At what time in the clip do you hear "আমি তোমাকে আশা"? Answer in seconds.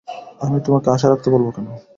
0.41-1.07